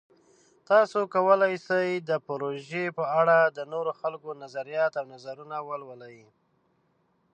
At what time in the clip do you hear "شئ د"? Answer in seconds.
1.65-2.11